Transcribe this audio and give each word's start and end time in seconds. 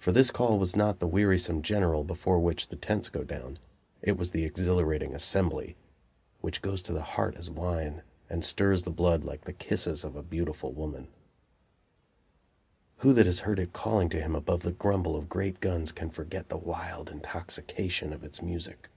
For 0.00 0.10
this 0.10 0.32
call 0.32 0.58
was 0.58 0.74
not 0.74 0.98
the 0.98 1.06
wearisome 1.06 1.62
"general" 1.62 2.02
before 2.02 2.40
which 2.40 2.66
the 2.70 2.74
tents 2.74 3.08
go 3.08 3.22
down; 3.22 3.60
it 4.02 4.16
was 4.16 4.32
the 4.32 4.42
exhilarating 4.42 5.14
"assembly," 5.14 5.76
which 6.40 6.60
goes 6.60 6.82
to 6.82 6.92
the 6.92 7.04
heart 7.14 7.36
as 7.36 7.50
wine 7.52 8.02
and 8.28 8.44
stirs 8.44 8.82
the 8.82 8.90
blood 8.90 9.22
like 9.22 9.42
the 9.42 9.52
kisses 9.52 10.02
of 10.02 10.16
a 10.16 10.24
beautiful 10.24 10.72
woman. 10.72 11.06
Who 12.96 13.12
that 13.12 13.26
has 13.26 13.38
heard 13.38 13.60
it 13.60 13.72
calling 13.72 14.08
to 14.08 14.20
him 14.20 14.34
above 14.34 14.64
the 14.64 14.72
grumble 14.72 15.14
of 15.14 15.28
great 15.28 15.60
guns 15.60 15.92
can 15.92 16.10
forget 16.10 16.48
the 16.48 16.56
wild 16.58 17.08
intoxication 17.08 18.12
of 18.12 18.24
its 18.24 18.42
music? 18.42 18.88